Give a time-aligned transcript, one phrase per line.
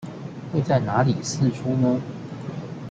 [0.03, 0.07] 是
[0.51, 2.01] 會在哪裡釋出呢?